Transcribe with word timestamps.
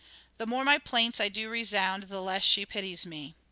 "The 0.39 0.47
more 0.47 0.63
my 0.63 0.79
plaints 0.79 1.19
I 1.19 1.29
do 1.29 1.47
resound 1.47 2.05
The 2.09 2.21
less 2.23 2.43
she 2.43 2.65
pities 2.65 3.05
me." 3.05 3.35